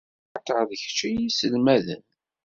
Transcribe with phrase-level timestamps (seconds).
[0.37, 2.03] Axaṭer d kečč i iyi-isselmaden.